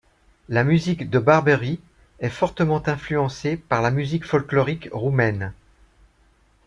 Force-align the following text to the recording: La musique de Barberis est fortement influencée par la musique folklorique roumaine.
La 0.49 0.63
musique 0.63 1.11
de 1.11 1.19
Barberis 1.19 1.79
est 2.17 2.29
fortement 2.29 2.81
influencée 2.87 3.55
par 3.55 3.83
la 3.83 3.91
musique 3.91 4.25
folklorique 4.25 4.89
roumaine. 4.91 5.53